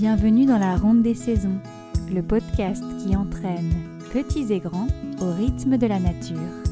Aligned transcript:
Bienvenue 0.00 0.46
dans 0.46 0.56
la 0.56 0.76
Ronde 0.76 1.02
des 1.02 1.14
Saisons, 1.14 1.58
le 2.10 2.22
podcast 2.22 2.82
qui 3.04 3.14
entraîne 3.14 3.70
petits 4.10 4.50
et 4.50 4.58
grands 4.58 4.86
au 5.20 5.30
rythme 5.30 5.76
de 5.76 5.86
la 5.86 6.00
nature. 6.00 6.69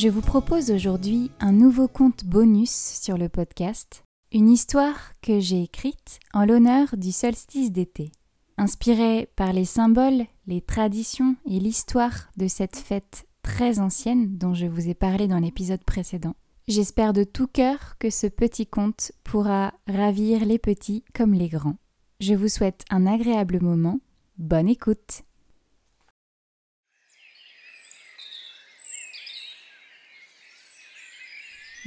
Je 0.00 0.08
vous 0.08 0.22
propose 0.22 0.70
aujourd'hui 0.70 1.30
un 1.40 1.52
nouveau 1.52 1.86
conte 1.86 2.24
bonus 2.24 2.70
sur 2.70 3.18
le 3.18 3.28
podcast, 3.28 4.02
une 4.32 4.48
histoire 4.48 5.12
que 5.20 5.40
j'ai 5.40 5.62
écrite 5.62 6.20
en 6.32 6.46
l'honneur 6.46 6.96
du 6.96 7.12
solstice 7.12 7.70
d'été. 7.70 8.10
Inspirée 8.56 9.28
par 9.36 9.52
les 9.52 9.66
symboles, 9.66 10.24
les 10.46 10.62
traditions 10.62 11.36
et 11.44 11.60
l'histoire 11.60 12.30
de 12.38 12.48
cette 12.48 12.76
fête 12.76 13.26
très 13.42 13.78
ancienne 13.78 14.38
dont 14.38 14.54
je 14.54 14.64
vous 14.64 14.88
ai 14.88 14.94
parlé 14.94 15.28
dans 15.28 15.38
l'épisode 15.38 15.84
précédent. 15.84 16.34
J'espère 16.66 17.12
de 17.12 17.24
tout 17.24 17.46
cœur 17.46 17.98
que 17.98 18.08
ce 18.08 18.26
petit 18.26 18.66
conte 18.66 19.12
pourra 19.22 19.74
ravir 19.86 20.46
les 20.46 20.58
petits 20.58 21.04
comme 21.12 21.34
les 21.34 21.50
grands. 21.50 21.76
Je 22.20 22.32
vous 22.32 22.48
souhaite 22.48 22.86
un 22.88 23.06
agréable 23.06 23.60
moment. 23.60 24.00
Bonne 24.38 24.68
écoute 24.70 25.24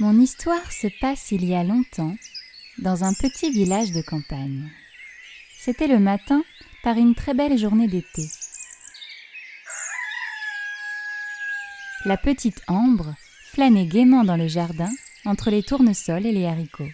Mon 0.04 0.20
histoire 0.20 0.70
se 0.70 0.88
passe 1.00 1.32
il 1.32 1.46
y 1.46 1.54
a 1.54 1.64
longtemps, 1.64 2.14
dans 2.76 3.04
un 3.04 3.14
petit 3.14 3.50
village 3.50 3.90
de 3.90 4.02
campagne. 4.02 4.70
C'était 5.58 5.86
le 5.86 5.98
matin, 5.98 6.44
par 6.82 6.98
une 6.98 7.14
très 7.14 7.32
belle 7.32 7.56
journée 7.56 7.88
d'été. 7.88 8.26
La 12.04 12.18
petite 12.18 12.60
Ambre 12.68 13.14
flânait 13.46 13.86
gaiement 13.86 14.24
dans 14.24 14.36
le 14.36 14.46
jardin, 14.46 14.90
entre 15.24 15.48
les 15.48 15.62
tournesols 15.62 16.26
et 16.26 16.32
les 16.32 16.44
haricots. 16.44 16.92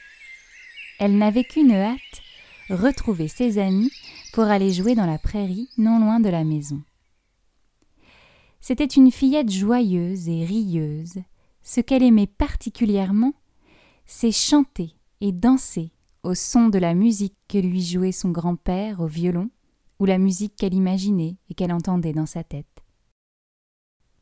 Elle 1.00 1.18
n'avait 1.18 1.42
qu'une 1.42 1.72
hâte, 1.72 2.22
retrouver 2.68 3.26
ses 3.26 3.58
amis 3.58 3.90
pour 4.32 4.44
aller 4.44 4.72
jouer 4.72 4.94
dans 4.94 5.06
la 5.06 5.18
prairie 5.18 5.68
non 5.78 5.98
loin 5.98 6.20
de 6.20 6.28
la 6.28 6.44
maison. 6.44 6.80
C'était 8.60 8.84
une 8.84 9.10
fillette 9.10 9.50
joyeuse 9.50 10.28
et 10.28 10.44
rieuse, 10.44 11.24
ce 11.62 11.80
qu'elle 11.80 12.02
aimait 12.02 12.26
particulièrement, 12.26 13.34
c'est 14.06 14.32
chanter 14.32 14.94
et 15.20 15.32
danser 15.32 15.92
au 16.22 16.34
son 16.34 16.68
de 16.68 16.78
la 16.78 16.94
musique 16.94 17.36
que 17.48 17.58
lui 17.58 17.82
jouait 17.82 18.12
son 18.12 18.30
grand-père 18.30 19.00
au 19.00 19.06
violon, 19.06 19.50
ou 19.98 20.06
la 20.06 20.18
musique 20.18 20.56
qu'elle 20.56 20.74
imaginait 20.74 21.36
et 21.50 21.54
qu'elle 21.54 21.72
entendait 21.72 22.14
dans 22.14 22.26
sa 22.26 22.42
tête. 22.42 22.66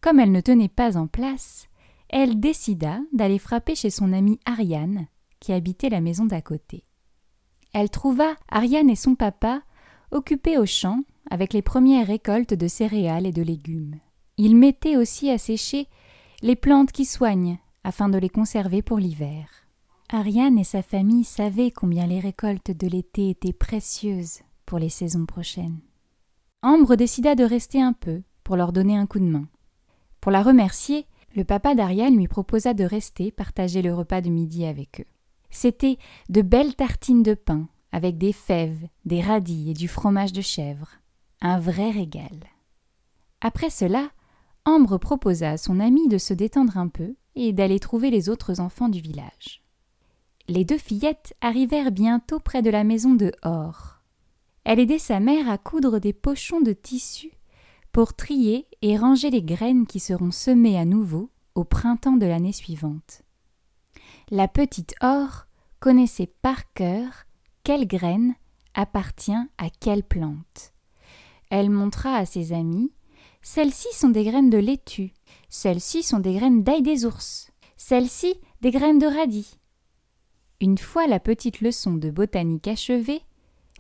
Comme 0.01 0.19
elle 0.19 0.33
ne 0.33 0.41
tenait 0.41 0.69
pas 0.69 0.97
en 0.97 1.07
place, 1.07 1.69
elle 2.09 2.41
décida 2.41 3.01
d'aller 3.13 3.39
frapper 3.39 3.75
chez 3.75 3.91
son 3.91 4.13
amie 4.13 4.41
Ariane, 4.45 5.07
qui 5.41 5.53
habitait 5.53 5.89
la 5.89 6.01
maison 6.01 6.25
d'à 6.25 6.43
côté. 6.43 6.85
Elle 7.73 7.91
trouva 7.91 8.35
Ariane 8.49 8.91
et 8.91 8.97
son 8.97 9.15
papa 9.15 9.63
occupés 10.11 10.59
au 10.59 10.67
champ 10.67 11.03
avec 11.31 11.53
les 11.53 11.63
premières 11.63 12.07
récoltes 12.07 12.55
de 12.55 12.67
céréales 12.67 13.27
et 13.27 13.33
de 13.33 13.43
légumes. 13.43 13.97
Ils 14.37 14.57
mettaient 14.57 14.97
aussi 14.97 15.31
à 15.31 15.39
sécher 15.39 15.87
les 16.43 16.57
plantes 16.57 16.93
qui 16.93 17.05
soignent, 17.05 17.59
afin 17.83 18.09
de 18.09 18.19
les 18.19 18.29
conserver 18.29 18.83
pour 18.83 18.99
l'hiver. 18.99 19.49
Ariane 20.11 20.59
et 20.59 20.65
sa 20.65 20.83
famille 20.83 21.25
savaient 21.25 21.71
combien 21.71 22.07
les 22.07 22.21
récoltes 22.21 22.71
de 22.71 22.87
l'été 22.87 23.31
étaient 23.31 23.53
précieuses 23.53 24.41
pour 24.65 24.79
les 24.79 24.89
saisons 24.89 25.27
prochaines. 25.27 25.81
Ambre 26.63 26.97
décida 26.97 27.35
de 27.35 27.45
rester 27.45 27.83
un 27.83 27.93
peu 27.93 28.23
pour 28.45 28.57
leur 28.57 28.73
donner 28.73 28.97
un 28.97 29.07
coup 29.07 29.19
de 29.19 29.25
main. 29.25 29.49
Pour 30.21 30.33
la 30.33 30.43
remercier, 30.43 31.07
le 31.35 31.45
papa 31.45 31.75
d'Ariane 31.75 32.17
lui 32.17 32.29
proposa 32.29 32.73
de 32.73 32.85
rester 32.85 33.31
partager 33.31 33.83
le 33.83 33.95
repas 33.95 34.21
de 34.21 34.31
midi 34.31 34.65
avec 34.65 35.01
eux. 35.01 35.07
C'étaient 35.51 35.99
de 36.29 36.43
belles 36.43 36.75
tartines 36.75 37.23
de 37.23 37.35
pain 37.35 37.69
avec 37.93 38.19
des 38.19 38.33
fèves, 38.33 38.89
des 39.05 39.21
radis 39.21 39.71
et 39.71 39.75
du 39.75 39.89
fromage 39.89 40.33
de 40.33 40.43
chèvre. 40.43 40.89
Un 41.41 41.59
vrai 41.59 41.91
régal. 41.91 42.45
Après 43.41 43.71
cela, 43.71 44.11
Ambre 44.69 44.99
proposa 44.99 45.53
à 45.53 45.57
son 45.57 45.81
amie 45.81 46.09
de 46.09 46.19
se 46.19 46.35
détendre 46.35 46.77
un 46.77 46.89
peu 46.89 47.15
et 47.35 47.55
d'aller 47.55 47.81
trouver 47.81 48.11
les 48.11 48.29
autres 48.29 48.61
enfants 48.61 48.91
du 48.91 49.01
village. 49.01 49.63
Les 50.47 50.67
deux 50.67 50.77
fillettes 50.77 51.35
arrivèrent 51.41 51.91
bientôt 51.91 52.39
près 52.39 52.61
de 52.61 52.69
la 52.69 52.85
maison 52.85 53.15
de 53.15 53.33
Or. 53.43 54.03
Elle 54.65 54.79
aidait 54.79 54.99
sa 54.99 55.21
mère 55.21 55.49
à 55.49 55.57
coudre 55.57 56.01
des 56.01 56.13
pochons 56.13 56.61
de 56.61 56.75
tissu 56.75 57.31
pour 57.93 58.13
trier 58.13 58.67
et 58.83 58.99
ranger 58.99 59.31
les 59.31 59.41
graines 59.43 59.87
qui 59.87 60.01
seront 60.01 60.33
semées 60.33 60.79
à 60.79 60.85
nouveau 60.85 61.31
au 61.55 61.65
printemps 61.65 62.19
de 62.19 62.27
l'année 62.27 62.53
suivante. 62.53 63.23
La 64.31 64.49
petite 64.49 64.95
Or 65.01 65.47
connaissait 65.81 66.31
par 66.43 66.71
cœur 66.75 67.25
quelle 67.65 67.87
graine 67.87 68.35
appartient 68.75 69.33
à 69.33 69.71
quelle 69.81 70.03
plante. 70.03 70.75
Elle 71.49 71.71
montra 71.71 72.17
à 72.17 72.27
ses 72.27 72.53
amis 72.53 72.93
celles-ci 73.51 73.89
sont 73.95 74.11
des 74.11 74.25
graines 74.25 74.51
de 74.51 74.59
laitue. 74.59 75.15
Celles-ci 75.49 76.03
sont 76.03 76.19
des 76.19 76.35
graines 76.35 76.63
d'ail 76.63 76.83
des 76.83 77.07
ours. 77.07 77.51
Celles-ci 77.79 78.35
des 78.61 78.71
graines 78.71 78.99
de 78.99 79.07
radis. 79.07 79.59
Une 80.61 80.77
fois 80.77 81.07
la 81.07 81.19
petite 81.19 81.63
leçon 81.63 81.95
de 81.95 82.11
botanique 82.11 82.69
achevée, 82.69 83.23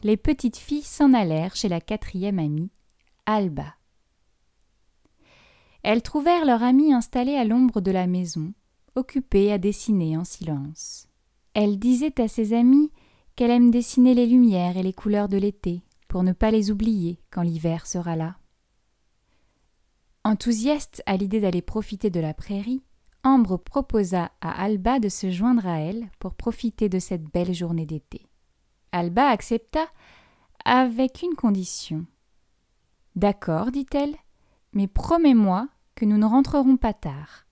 les 0.02 0.16
petites 0.16 0.56
filles 0.56 0.80
s'en 0.80 1.12
allèrent 1.12 1.54
chez 1.54 1.68
la 1.68 1.82
quatrième 1.82 2.38
amie, 2.38 2.70
Alba. 3.26 3.74
Elles 5.82 6.02
trouvèrent 6.02 6.46
leur 6.46 6.62
amie 6.62 6.94
installée 6.94 7.36
à 7.36 7.44
l'ombre 7.44 7.82
de 7.82 7.90
la 7.90 8.06
maison, 8.06 8.54
occupée 8.94 9.52
à 9.52 9.58
dessiner 9.58 10.16
en 10.16 10.24
silence. 10.24 11.08
Elle 11.52 11.78
disait 11.78 12.18
à 12.22 12.26
ses 12.26 12.54
amies 12.54 12.90
qu'elle 13.36 13.50
aime 13.50 13.70
dessiner 13.70 14.14
les 14.14 14.26
lumières 14.26 14.78
et 14.78 14.82
les 14.82 14.94
couleurs 14.94 15.28
de 15.28 15.36
l'été, 15.36 15.82
pour 16.08 16.22
ne 16.22 16.32
pas 16.32 16.50
les 16.50 16.70
oublier 16.70 17.20
quand 17.30 17.42
l'hiver 17.42 17.86
sera 17.86 18.16
là. 18.16 18.37
Enthousiaste 20.24 21.02
à 21.06 21.16
l'idée 21.16 21.40
d'aller 21.40 21.62
profiter 21.62 22.10
de 22.10 22.20
la 22.20 22.34
prairie, 22.34 22.82
Ambre 23.24 23.56
proposa 23.56 24.30
à 24.40 24.62
Alba 24.62 25.00
de 25.00 25.08
se 25.08 25.30
joindre 25.30 25.66
à 25.66 25.80
elle 25.80 26.08
pour 26.18 26.34
profiter 26.34 26.88
de 26.88 26.98
cette 26.98 27.24
belle 27.24 27.52
journée 27.52 27.84
d'été. 27.84 28.26
Alba 28.92 29.28
accepta 29.28 29.86
avec 30.64 31.22
une 31.22 31.34
condition. 31.34 32.06
D'accord, 33.16 33.72
dit-elle, 33.72 34.14
mais 34.72 34.86
promets-moi 34.86 35.68
que 35.94 36.04
nous 36.04 36.16
ne 36.16 36.26
rentrerons 36.26 36.76
pas 36.76 36.94
tard. 36.94 37.46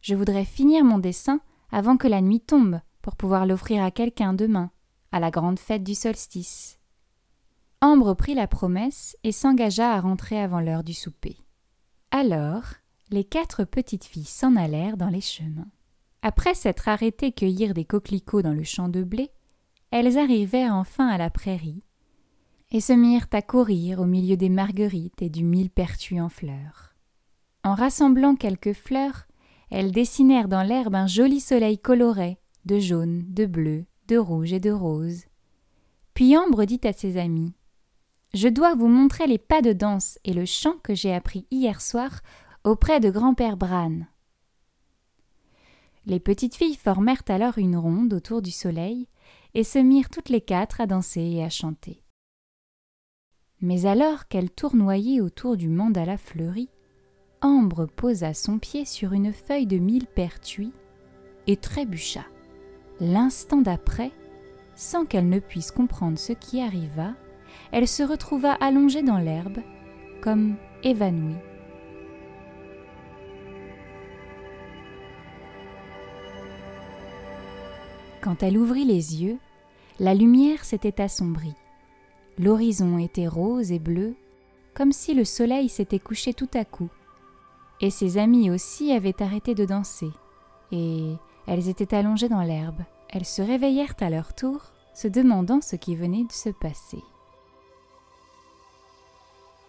Je 0.00 0.14
voudrais 0.14 0.46
finir 0.46 0.84
mon 0.84 0.98
dessin 0.98 1.40
avant 1.70 1.96
que 1.96 2.08
la 2.08 2.22
nuit 2.22 2.40
tombe 2.40 2.80
pour 3.02 3.16
pouvoir 3.16 3.44
l'offrir 3.46 3.84
à 3.84 3.90
quelqu'un 3.90 4.32
demain, 4.32 4.70
à 5.12 5.20
la 5.20 5.30
grande 5.30 5.58
fête 5.58 5.84
du 5.84 5.94
solstice. 5.94 6.78
Ambre 7.82 8.14
prit 8.14 8.34
la 8.34 8.46
promesse 8.46 9.16
et 9.22 9.32
s'engagea 9.32 9.92
à 9.92 10.00
rentrer 10.00 10.40
avant 10.40 10.60
l'heure 10.60 10.84
du 10.84 10.94
souper. 10.94 11.36
Alors, 12.10 12.64
les 13.10 13.24
quatre 13.24 13.64
petites 13.64 14.04
filles 14.04 14.24
s'en 14.24 14.56
allèrent 14.56 14.96
dans 14.96 15.08
les 15.08 15.20
chemins. 15.20 15.70
Après 16.22 16.54
s'être 16.54 16.88
arrêtées 16.88 17.32
cueillir 17.32 17.72
des 17.72 17.84
coquelicots 17.84 18.42
dans 18.42 18.52
le 18.52 18.64
champ 18.64 18.88
de 18.88 19.02
blé, 19.02 19.30
elles 19.90 20.18
arrivèrent 20.18 20.74
enfin 20.74 21.06
à 21.08 21.18
la 21.18 21.30
prairie 21.30 21.82
et 22.72 22.80
se 22.80 22.92
mirent 22.92 23.26
à 23.32 23.42
courir 23.42 24.00
au 24.00 24.06
milieu 24.06 24.36
des 24.36 24.48
marguerites 24.48 25.22
et 25.22 25.30
du 25.30 25.44
millepertuis 25.44 26.20
en 26.20 26.28
fleurs. 26.28 26.94
En 27.64 27.74
rassemblant 27.74 28.36
quelques 28.36 28.72
fleurs, 28.72 29.26
elles 29.70 29.92
dessinèrent 29.92 30.48
dans 30.48 30.62
l'herbe 30.62 30.94
un 30.94 31.06
joli 31.06 31.40
soleil 31.40 31.78
coloré, 31.78 32.38
de 32.64 32.78
jaune, 32.78 33.24
de 33.28 33.46
bleu, 33.46 33.86
de 34.08 34.16
rouge 34.16 34.52
et 34.52 34.60
de 34.60 34.70
rose. 34.70 35.24
Puis 36.14 36.36
Ambre 36.36 36.64
dit 36.64 36.80
à 36.84 36.92
ses 36.92 37.16
amis 37.16 37.54
je 38.32 38.48
dois 38.48 38.74
vous 38.74 38.88
montrer 38.88 39.26
les 39.26 39.38
pas 39.38 39.62
de 39.62 39.72
danse 39.72 40.18
et 40.24 40.32
le 40.32 40.44
chant 40.44 40.76
que 40.82 40.94
j'ai 40.94 41.12
appris 41.12 41.46
hier 41.50 41.80
soir 41.80 42.20
auprès 42.64 43.00
de 43.00 43.10
grand-père 43.10 43.56
Bran. 43.56 44.00
Les 46.06 46.20
petites 46.20 46.54
filles 46.54 46.76
formèrent 46.76 47.22
alors 47.28 47.58
une 47.58 47.76
ronde 47.76 48.14
autour 48.14 48.42
du 48.42 48.50
soleil 48.50 49.08
et 49.54 49.64
se 49.64 49.78
mirent 49.78 50.10
toutes 50.10 50.28
les 50.28 50.40
quatre 50.40 50.80
à 50.80 50.86
danser 50.86 51.22
et 51.22 51.44
à 51.44 51.50
chanter. 51.50 52.02
Mais 53.60 53.84
alors 53.84 54.28
qu'elles 54.28 54.50
tournoyaient 54.50 55.20
autour 55.20 55.56
du 55.56 55.68
mandala 55.68 56.16
fleuri, 56.16 56.70
Ambre 57.42 57.86
posa 57.86 58.34
son 58.34 58.58
pied 58.58 58.84
sur 58.84 59.14
une 59.14 59.32
feuille 59.32 59.66
de 59.66 59.78
millepertuis 59.78 60.72
et 61.46 61.56
trébucha. 61.56 62.24
L'instant 63.00 63.62
d'après, 63.62 64.12
sans 64.76 65.06
qu'elle 65.06 65.28
ne 65.28 65.40
puisse 65.40 65.70
comprendre 65.70 66.18
ce 66.18 66.34
qui 66.34 66.60
arriva, 66.60 67.14
elle 67.72 67.88
se 67.88 68.02
retrouva 68.02 68.52
allongée 68.52 69.02
dans 69.02 69.18
l'herbe, 69.18 69.58
comme 70.20 70.56
évanouie. 70.82 71.36
Quand 78.20 78.42
elle 78.42 78.58
ouvrit 78.58 78.84
les 78.84 79.22
yeux, 79.22 79.38
la 79.98 80.14
lumière 80.14 80.64
s'était 80.64 81.00
assombrie. 81.00 81.54
L'horizon 82.38 82.98
était 82.98 83.28
rose 83.28 83.72
et 83.72 83.78
bleu, 83.78 84.14
comme 84.74 84.92
si 84.92 85.14
le 85.14 85.24
soleil 85.24 85.68
s'était 85.68 85.98
couché 85.98 86.34
tout 86.34 86.50
à 86.54 86.64
coup. 86.64 86.90
Et 87.80 87.90
ses 87.90 88.18
amies 88.18 88.50
aussi 88.50 88.92
avaient 88.92 89.22
arrêté 89.22 89.54
de 89.54 89.64
danser, 89.64 90.10
et 90.70 91.14
elles 91.46 91.68
étaient 91.68 91.94
allongées 91.94 92.28
dans 92.28 92.42
l'herbe. 92.42 92.82
Elles 93.08 93.24
se 93.24 93.42
réveillèrent 93.42 93.96
à 94.00 94.10
leur 94.10 94.34
tour, 94.34 94.60
se 94.94 95.08
demandant 95.08 95.60
ce 95.60 95.76
qui 95.76 95.96
venait 95.96 96.24
de 96.24 96.32
se 96.32 96.50
passer. 96.50 97.02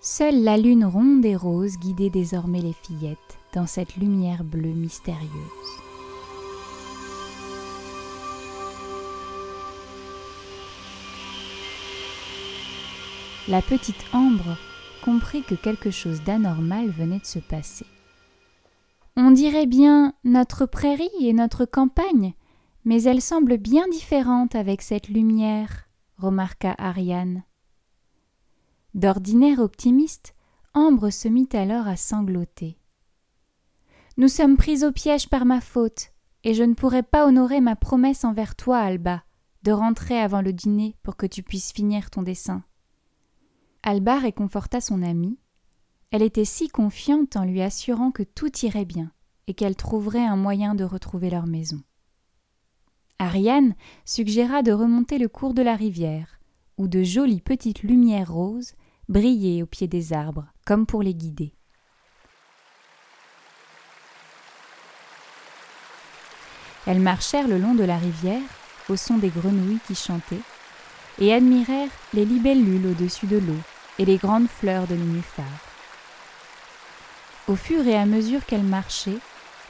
Seule 0.03 0.41
la 0.41 0.57
lune 0.57 0.83
ronde 0.83 1.23
et 1.25 1.35
rose 1.35 1.77
guidait 1.77 2.09
désormais 2.09 2.61
les 2.61 2.73
fillettes 2.73 3.37
dans 3.53 3.67
cette 3.67 3.97
lumière 3.97 4.43
bleue 4.43 4.73
mystérieuse. 4.73 5.29
La 13.47 13.61
petite 13.61 14.03
Ambre 14.11 14.57
comprit 15.05 15.43
que 15.43 15.53
quelque 15.53 15.91
chose 15.91 16.23
d'anormal 16.23 16.89
venait 16.89 17.19
de 17.19 17.25
se 17.25 17.37
passer. 17.37 17.85
On 19.15 19.29
dirait 19.29 19.67
bien 19.67 20.15
notre 20.23 20.65
prairie 20.65 21.09
et 21.21 21.33
notre 21.33 21.65
campagne, 21.65 22.33
mais 22.85 23.03
elle 23.03 23.21
semble 23.21 23.57
bien 23.57 23.87
différente 23.87 24.55
avec 24.55 24.81
cette 24.81 25.09
lumière, 25.09 25.87
remarqua 26.17 26.73
Ariane. 26.79 27.43
D'ordinaire 28.93 29.59
optimiste, 29.59 30.35
Ambre 30.73 31.11
se 31.11 31.29
mit 31.29 31.47
alors 31.53 31.87
à 31.87 31.95
sangloter. 31.95 32.77
Nous 34.17 34.27
sommes 34.27 34.57
pris 34.57 34.83
au 34.83 34.91
piège 34.91 35.29
par 35.29 35.45
ma 35.45 35.61
faute, 35.61 36.11
et 36.43 36.53
je 36.53 36.63
ne 36.63 36.73
pourrai 36.73 37.01
pas 37.01 37.25
honorer 37.25 37.61
ma 37.61 37.77
promesse 37.77 38.25
envers 38.25 38.55
toi, 38.55 38.79
Alba, 38.79 39.23
de 39.63 39.71
rentrer 39.71 40.19
avant 40.19 40.41
le 40.41 40.51
dîner 40.51 40.97
pour 41.03 41.15
que 41.15 41.25
tu 41.25 41.41
puisses 41.41 41.71
finir 41.71 42.09
ton 42.09 42.21
dessin. 42.21 42.63
Alba 43.81 44.19
réconforta 44.19 44.81
son 44.81 45.01
amie. 45.03 45.39
Elle 46.11 46.21
était 46.21 46.45
si 46.45 46.67
confiante 46.67 47.37
en 47.37 47.45
lui 47.45 47.61
assurant 47.61 48.11
que 48.11 48.23
tout 48.23 48.51
irait 48.65 48.85
bien 48.85 49.11
et 49.47 49.53
qu'elle 49.53 49.77
trouverait 49.77 50.25
un 50.25 50.35
moyen 50.35 50.75
de 50.75 50.83
retrouver 50.83 51.29
leur 51.29 51.47
maison. 51.47 51.81
Ariane 53.19 53.75
suggéra 54.03 54.63
de 54.63 54.73
remonter 54.73 55.17
le 55.17 55.29
cours 55.29 55.53
de 55.53 55.61
la 55.61 55.75
rivière, 55.77 56.39
où 56.77 56.87
de 56.87 57.03
jolies 57.03 57.41
petites 57.41 57.83
lumières 57.83 58.33
roses 58.33 58.73
brillaient 59.11 59.61
au 59.61 59.65
pied 59.65 59.87
des 59.87 60.13
arbres, 60.13 60.45
comme 60.65 60.85
pour 60.85 61.03
les 61.03 61.13
guider. 61.13 61.53
Elles 66.87 67.01
marchèrent 67.01 67.49
le 67.49 67.57
long 67.57 67.75
de 67.75 67.83
la 67.83 67.97
rivière, 67.97 68.41
au 68.89 68.95
son 68.95 69.17
des 69.17 69.29
grenouilles 69.29 69.81
qui 69.85 69.95
chantaient, 69.95 70.41
et 71.19 71.33
admirèrent 71.33 71.89
les 72.13 72.23
libellules 72.23 72.87
au-dessus 72.87 73.27
de 73.27 73.37
l'eau 73.37 73.59
et 73.99 74.05
les 74.05 74.17
grandes 74.17 74.47
fleurs 74.47 74.87
de 74.87 74.95
nénuphar. 74.95 75.45
Au 77.49 77.55
fur 77.55 77.85
et 77.85 77.97
à 77.97 78.05
mesure 78.05 78.45
qu'elles 78.45 78.63
marchaient 78.63 79.19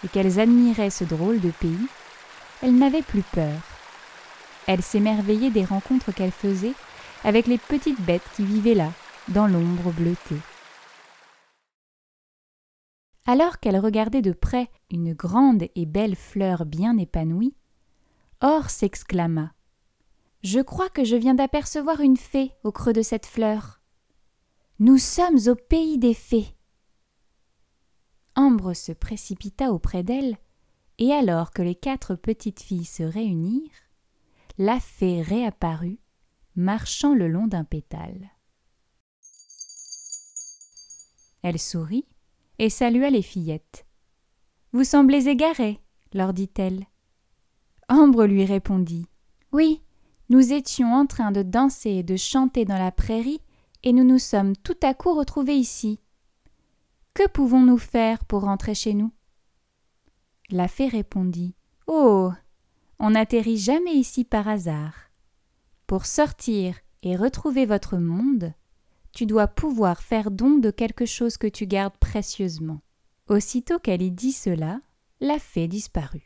et 0.04 0.08
qu'elles 0.08 0.40
admiraient 0.40 0.92
ce 0.92 1.04
drôle 1.04 1.40
de 1.40 1.50
pays, 1.50 1.88
elles 2.62 2.78
n'avaient 2.78 3.02
plus 3.02 3.24
peur. 3.24 3.60
Elles 4.68 4.84
s'émerveillaient 4.84 5.50
des 5.50 5.66
rencontres 5.66 6.12
qu'elles 6.12 6.32
faisaient 6.32 6.76
avec 7.24 7.48
les 7.48 7.58
petites 7.58 8.02
bêtes 8.02 8.30
qui 8.36 8.46
vivaient 8.46 8.76
là, 8.76 8.92
dans 9.30 9.48
l'ombre 9.48 9.92
bleutée. 9.92 10.42
Alors 13.26 13.60
qu'elles 13.60 13.80
regardaient 13.80 14.22
de 14.22 14.34
près 14.34 14.70
une 14.90 15.14
grande 15.14 15.66
et 15.76 15.86
belle 15.86 16.16
fleur 16.16 16.66
bien 16.66 16.98
épanouie, 16.98 17.56
Or 18.44 18.72
s'exclama. 18.72 19.54
Je 20.44 20.60
crois 20.60 20.90
que 20.90 21.04
je 21.04 21.16
viens 21.16 21.36
d'apercevoir 21.36 22.02
une 22.02 22.18
fée 22.18 22.52
au 22.64 22.72
creux 22.72 22.94
de 22.94 23.04
cette 23.04 23.28
fleur. 23.28 23.82
Nous 24.80 24.98
sommes 24.98 25.38
au 25.46 25.54
pays 25.54 26.00
des 26.00 26.16
fées. 26.16 26.56
Ambre 28.36 28.74
se 28.74 28.92
précipita 28.92 29.72
auprès 29.72 30.02
d'elle 30.02 30.38
et 30.98 31.12
alors 31.14 31.52
que 31.52 31.62
les 31.62 31.76
quatre 31.76 32.16
petites 32.16 32.62
filles 32.62 32.86
se 32.86 33.04
réunirent, 33.04 33.70
la 34.58 34.80
fée 34.80 35.22
réapparut, 35.22 36.00
marchant 36.56 37.14
le 37.14 37.28
long 37.28 37.46
d'un 37.46 37.64
pétale. 37.64 38.32
Elle 41.42 41.60
sourit 41.60 42.06
et 42.60 42.70
salua 42.70 43.10
les 43.10 43.22
fillettes. 43.22 43.86
Vous 44.74 44.84
semblez 44.84 45.28
égarées, 45.28 45.82
leur 46.14 46.34
dit-elle. 46.34 46.86
Ambre 47.90 48.26
lui 48.26 48.46
répondit. 48.46 49.08
Oui, 49.52 49.82
nous 50.30 50.54
étions 50.54 50.94
en 50.94 51.06
train 51.06 51.32
de 51.32 51.42
danser 51.42 51.90
et 51.90 52.04
de 52.04 52.16
chanter 52.16 52.64
dans 52.64 52.78
la 52.78 52.92
prairie, 52.92 53.42
et 53.84 53.92
nous 53.92 54.04
nous 54.04 54.20
sommes 54.20 54.56
tout 54.56 54.78
à 54.84 54.94
coup 54.94 55.14
retrouvés 55.14 55.56
ici. 55.56 56.00
Que 57.14 57.28
pouvons-nous 57.28 57.78
faire 57.78 58.24
pour 58.24 58.44
rentrer 58.44 58.76
chez 58.76 58.94
nous? 58.94 59.12
La 60.50 60.68
fée 60.68 60.88
répondit 60.88 61.56
Oh 61.88 62.32
On 63.00 63.10
n'atterrit 63.10 63.58
jamais 63.58 63.94
ici 63.94 64.24
par 64.24 64.48
hasard. 64.48 64.94
Pour 65.88 66.06
sortir 66.06 66.78
et 67.04 67.18
retrouver 67.18 67.66
votre 67.66 67.98
monde, 67.98 68.54
tu 69.14 69.26
dois 69.26 69.48
pouvoir 69.48 70.02
faire 70.02 70.32
don 70.32 70.58
de 70.58 70.72
quelque 70.72 71.06
chose 71.06 71.38
que 71.38 71.48
tu 71.48 71.68
gardes 71.68 71.98
précieusement. 71.98 72.82
Aussitôt 73.28 73.80
qu'elle 73.80 74.02
y 74.02 74.12
dit 74.12 74.32
cela, 74.32 74.82
la 75.20 75.40
fée 75.40 75.68
disparut. 75.68 76.26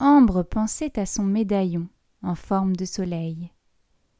Ambre 0.00 0.42
pensait 0.42 0.98
à 0.98 1.06
son 1.06 1.24
médaillon 1.24 1.88
en 2.22 2.34
forme 2.34 2.76
de 2.76 2.84
soleil. 2.84 3.52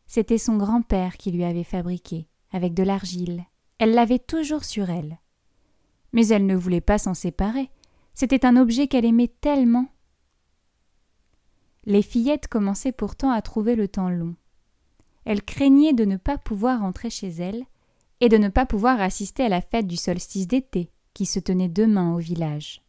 C'était 0.07 0.39
son 0.39 0.57
grand-père 0.57 1.17
qui 1.17 1.31
lui 1.31 1.45
avait 1.45 1.65
fabriqué, 1.65 2.29
avec 2.53 2.75
de 2.75 2.83
l'argile. 2.83 3.45
Elle 3.79 3.93
l'avait 3.93 4.19
toujours 4.19 4.65
sur 4.65 4.91
elle 4.91 5.19
mais 6.15 6.29
elle 6.29 6.47
ne 6.47 6.55
voulait 6.55 6.81
pas 6.81 6.97
s'en 6.97 7.13
séparer. 7.13 7.69
C'était 8.15 8.47
un 8.47 8.57
objet 8.57 8.87
qu'elle 8.87 9.05
aimait 9.05 9.33
tellement. 9.41 9.89
Les 11.85 12.03
fillettes 12.03 12.47
commençaient 12.47 12.93
pourtant 12.93 13.31
à 13.33 13.43
trouver 13.43 13.75
le 13.75 13.89
temps 13.89 14.09
long. 14.09 14.37
Elles 15.25 15.43
craignaient 15.43 15.93
de 15.93 16.05
ne 16.05 16.17
pas 16.17 16.39
pouvoir 16.39 16.81
rentrer 16.81 17.11
chez 17.11 17.29
elles 17.29 17.65
et 18.21 18.29
de 18.29 18.37
ne 18.37 18.49
pas 18.49 18.67
pouvoir 18.67 19.01
assister 19.01 19.45
à 19.45 19.49
la 19.49 19.61
fête 19.61 19.87
du 19.87 19.97
solstice 19.97 20.47
d'été 20.47 20.91
qui 21.13 21.27
se 21.27 21.39
tenait 21.39 21.69
demain 21.69 22.15
au 22.15 22.19
village. 22.19 22.83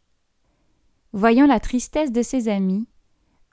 Voyant 1.12 1.46
la 1.46 1.60
tristesse 1.60 2.12
de 2.12 2.22
ses 2.22 2.48
amis, 2.48 2.88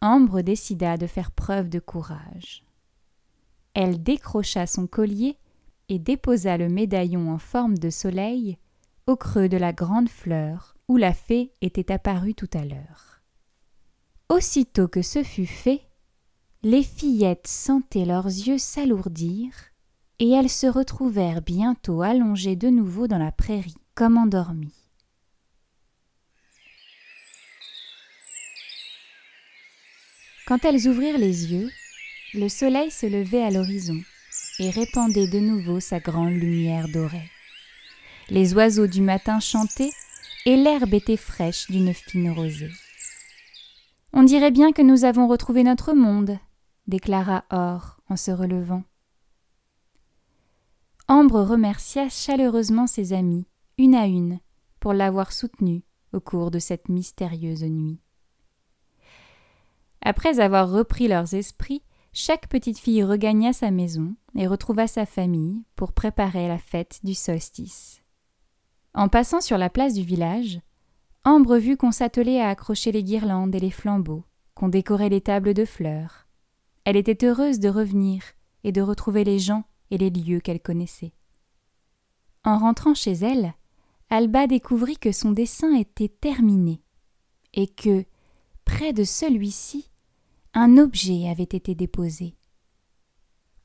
Ambre 0.03 0.41
décida 0.41 0.97
de 0.97 1.07
faire 1.07 1.31
preuve 1.31 1.69
de 1.69 1.79
courage. 1.79 2.65
Elle 3.73 4.03
décrocha 4.03 4.67
son 4.67 4.85
collier 4.85 5.37
et 5.87 5.97
déposa 5.97 6.57
le 6.57 6.67
médaillon 6.67 7.31
en 7.31 7.37
forme 7.37 7.77
de 7.77 7.89
soleil 7.89 8.57
au 9.07 9.15
creux 9.15 9.47
de 9.47 9.55
la 9.55 9.71
grande 9.71 10.09
fleur 10.09 10.75
où 10.89 10.97
la 10.97 11.13
fée 11.13 11.53
était 11.61 11.89
apparue 11.89 12.33
tout 12.33 12.49
à 12.53 12.65
l'heure. 12.65 13.21
Aussitôt 14.27 14.89
que 14.89 15.01
ce 15.01 15.23
fut 15.23 15.45
fait, 15.45 15.87
les 16.63 16.83
fillettes 16.83 17.47
sentaient 17.47 18.05
leurs 18.05 18.25
yeux 18.25 18.57
s'alourdir, 18.57 19.51
et 20.19 20.29
elles 20.29 20.49
se 20.49 20.67
retrouvèrent 20.67 21.41
bientôt 21.41 22.01
allongées 22.01 22.55
de 22.55 22.69
nouveau 22.69 23.07
dans 23.07 23.17
la 23.17 23.33
prairie, 23.33 23.75
comme 23.95 24.17
endormies. 24.17 24.73
Quand 30.47 30.63
elles 30.63 30.87
ouvrirent 30.87 31.17
les 31.17 31.51
yeux, 31.51 31.69
le 32.33 32.47
soleil 32.47 32.91
se 32.91 33.05
levait 33.05 33.43
à 33.43 33.51
l'horizon 33.51 33.99
et 34.59 34.69
répandait 34.69 35.27
de 35.27 35.39
nouveau 35.39 35.81
sa 35.81 35.99
grande 35.99 36.33
lumière 36.33 36.87
dorée. 36.87 37.29
Les 38.29 38.53
oiseaux 38.53 38.87
du 38.87 39.01
matin 39.01 39.41
chantaient, 39.41 39.91
et 40.45 40.55
l'herbe 40.55 40.93
était 40.93 41.17
fraîche 41.17 41.69
d'une 41.69 41.93
fine 41.93 42.31
rosée. 42.31 42.71
On 44.13 44.23
dirait 44.23 44.51
bien 44.51 44.71
que 44.71 44.81
nous 44.81 45.05
avons 45.05 45.27
retrouvé 45.27 45.63
notre 45.63 45.93
monde, 45.93 46.37
déclara 46.87 47.45
Or 47.49 48.01
en 48.09 48.15
se 48.15 48.31
relevant. 48.31 48.83
Ambre 51.07 51.41
remercia 51.41 52.09
chaleureusement 52.09 52.87
ses 52.87 53.13
amies, 53.13 53.47
une 53.77 53.95
à 53.95 54.07
une, 54.07 54.39
pour 54.79 54.93
l'avoir 54.93 55.31
soutenue 55.31 55.83
au 56.13 56.19
cours 56.19 56.51
de 56.51 56.59
cette 56.59 56.89
mystérieuse 56.89 57.63
nuit. 57.63 57.99
Après 60.01 60.39
avoir 60.39 60.69
repris 60.69 61.07
leurs 61.07 61.33
esprits, 61.33 61.83
chaque 62.11 62.47
petite 62.47 62.77
fille 62.77 63.03
regagna 63.03 63.53
sa 63.53 63.71
maison 63.71 64.15
et 64.35 64.47
retrouva 64.47 64.87
sa 64.87 65.05
famille 65.05 65.63
pour 65.75 65.93
préparer 65.93 66.47
la 66.47 66.59
fête 66.59 66.99
du 67.03 67.15
solstice. 67.15 68.01
En 68.93 69.09
passant 69.09 69.41
sur 69.41 69.57
la 69.57 69.69
place 69.69 69.95
du 69.95 70.03
village, 70.03 70.59
Ambre 71.25 71.55
vit 71.55 71.77
qu'on 71.77 71.91
s'attelait 71.91 72.41
à 72.41 72.49
accrocher 72.49 72.91
les 72.91 73.03
guirlandes 73.03 73.55
et 73.55 73.59
les 73.59 73.71
flambeaux, 73.71 74.25
qu'on 74.55 74.67
décorait 74.67 75.09
les 75.09 75.21
tables 75.21 75.53
de 75.53 75.65
fleurs. 75.65 76.22
Elle 76.85 76.97
était 76.97 77.25
heureuse 77.25 77.59
de 77.59 77.69
revenir 77.69 78.23
et 78.63 78.71
de 78.71 78.81
retrouver 78.81 79.23
les 79.23 79.39
gens 79.39 79.63
et 79.91 79.97
les 79.97 80.09
lieux 80.09 80.39
qu'elle 80.39 80.61
connaissait. 80.61 81.13
En 82.43 82.57
rentrant 82.57 82.93
chez 82.93 83.13
elle, 83.13 83.53
Alba 84.09 84.47
découvrit 84.47 84.97
que 84.97 85.11
son 85.11 85.31
dessin 85.31 85.73
était 85.75 86.09
terminé 86.09 86.81
et 87.53 87.67
que, 87.67 88.05
près 88.65 88.93
de 88.93 89.03
celui-ci, 89.03 89.89
un 90.53 90.77
objet 90.77 91.29
avait 91.29 91.43
été 91.43 91.73
déposé. 91.73 92.35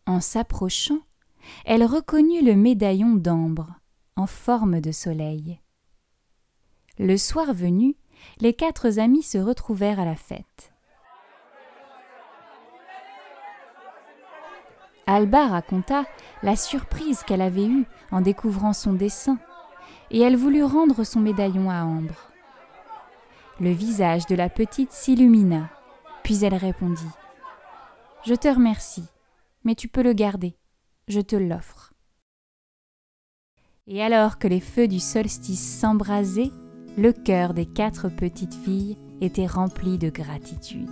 En 0.07 0.21
s'approchant, 0.21 1.01
elle 1.65 1.85
reconnut 1.85 2.43
le 2.43 2.55
médaillon 2.55 3.15
d'ambre 3.15 3.75
en 4.17 4.27
forme 4.27 4.81
de 4.81 4.93
soleil. 4.93 5.61
Le 6.99 7.17
soir 7.17 7.53
venu, 7.53 7.97
les 8.41 8.55
quatre 8.55 8.99
amis 8.99 9.23
se 9.23 9.39
retrouvèrent 9.39 10.01
à 10.01 10.05
la 10.05 10.17
fête. 10.17 10.73
Alba 15.11 15.47
raconta 15.47 16.05
la 16.43 16.55
surprise 16.55 17.23
qu'elle 17.23 17.41
avait 17.41 17.65
eue 17.65 17.87
en 18.11 18.21
découvrant 18.21 18.75
son 18.75 18.93
dessin, 18.93 19.39
et 20.11 20.21
elle 20.21 20.37
voulut 20.37 20.65
rendre 20.65 21.03
son 21.03 21.21
médaillon 21.21 21.71
à 21.71 21.83
Ambre. 21.85 22.31
Le 23.59 23.71
visage 23.71 24.27
de 24.27 24.35
la 24.35 24.51
petite 24.51 24.93
s'illumina, 24.93 25.71
puis 26.23 26.45
elle 26.45 26.55
répondit 26.55 27.09
Je 28.27 28.35
te 28.35 28.49
remercie, 28.49 29.07
mais 29.65 29.75
tu 29.75 29.89
peux 29.89 30.03
le 30.03 30.13
garder, 30.13 30.55
je 31.09 31.23
te 31.23 31.37
l'offre. 31.37 31.95
Et 33.87 34.03
alors 34.03 34.39
que 34.39 34.47
les 34.47 34.61
feux 34.61 34.89
du 34.89 35.01
solstice 35.01 35.81
s'embrasaient, 35.81 36.53
le 36.99 37.15
cœur 37.15 37.55
des 37.55 37.65
quatre 37.65 38.11
petites 38.11 38.55
filles 38.55 38.99
était 39.23 39.47
rempli 39.47 39.97
de 39.97 40.11
gratitude. 40.11 40.91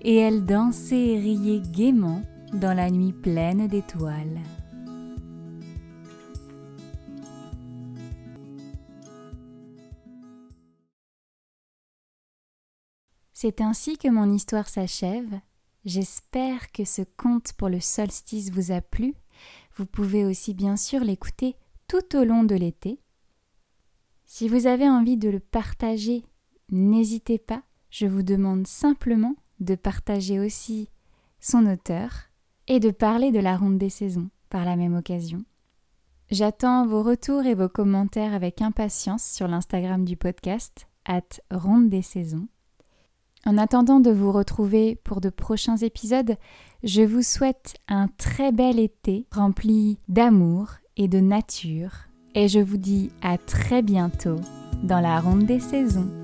Et 0.00 0.16
elles 0.16 0.44
dansaient 0.44 0.96
et 0.96 1.20
riaient 1.20 1.60
gaiement 1.60 2.22
dans 2.52 2.74
la 2.74 2.90
nuit 2.90 3.12
pleine 3.12 3.66
d'étoiles. 3.66 4.40
C'est 13.32 13.60
ainsi 13.60 13.98
que 13.98 14.08
mon 14.08 14.30
histoire 14.30 14.68
s'achève. 14.68 15.40
J'espère 15.84 16.70
que 16.70 16.84
ce 16.84 17.02
conte 17.16 17.54
pour 17.54 17.68
le 17.68 17.80
solstice 17.80 18.50
vous 18.50 18.70
a 18.70 18.80
plu. 18.80 19.14
Vous 19.76 19.86
pouvez 19.86 20.24
aussi 20.24 20.54
bien 20.54 20.76
sûr 20.76 21.00
l'écouter 21.00 21.56
tout 21.88 22.16
au 22.16 22.24
long 22.24 22.44
de 22.44 22.54
l'été. 22.54 23.00
Si 24.26 24.48
vous 24.48 24.66
avez 24.66 24.88
envie 24.88 25.16
de 25.16 25.28
le 25.28 25.40
partager, 25.40 26.24
n'hésitez 26.70 27.38
pas. 27.38 27.64
Je 27.90 28.06
vous 28.06 28.22
demande 28.22 28.66
simplement 28.66 29.34
de 29.58 29.74
partager 29.74 30.38
aussi 30.38 30.88
son 31.40 31.66
auteur 31.66 32.31
et 32.68 32.80
de 32.80 32.90
parler 32.90 33.32
de 33.32 33.40
la 33.40 33.56
ronde 33.56 33.78
des 33.78 33.90
saisons 33.90 34.30
par 34.50 34.64
la 34.64 34.76
même 34.76 34.96
occasion. 34.96 35.44
J'attends 36.30 36.86
vos 36.86 37.02
retours 37.02 37.44
et 37.44 37.54
vos 37.54 37.68
commentaires 37.68 38.32
avec 38.32 38.62
impatience 38.62 39.24
sur 39.24 39.48
l'Instagram 39.48 40.04
du 40.04 40.16
podcast, 40.16 40.86
at 41.04 41.40
ronde 41.50 41.90
des 41.90 42.02
saisons. 42.02 42.48
En 43.44 43.58
attendant 43.58 44.00
de 44.00 44.10
vous 44.10 44.30
retrouver 44.30 44.96
pour 45.02 45.20
de 45.20 45.28
prochains 45.28 45.76
épisodes, 45.76 46.36
je 46.84 47.02
vous 47.02 47.22
souhaite 47.22 47.74
un 47.88 48.08
très 48.08 48.52
bel 48.52 48.78
été 48.78 49.26
rempli 49.32 49.98
d'amour 50.08 50.70
et 50.96 51.08
de 51.08 51.20
nature, 51.20 51.92
et 52.34 52.48
je 52.48 52.60
vous 52.60 52.76
dis 52.76 53.10
à 53.20 53.38
très 53.38 53.82
bientôt 53.82 54.40
dans 54.84 55.00
la 55.00 55.20
ronde 55.20 55.44
des 55.44 55.60
saisons. 55.60 56.21